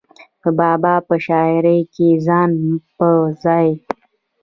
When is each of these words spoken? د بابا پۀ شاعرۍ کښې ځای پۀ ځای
د 0.43 0.45
بابا 0.59 0.95
پۀ 1.07 1.15
شاعرۍ 1.25 1.79
کښې 1.93 2.09
ځای 2.27 2.51
پۀ 2.97 3.09
ځای 3.43 3.67